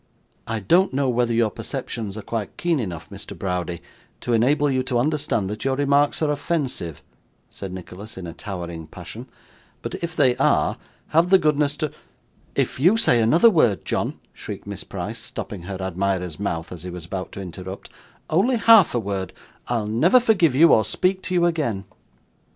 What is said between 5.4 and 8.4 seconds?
that your remarks are offensive,' said Nicholas in a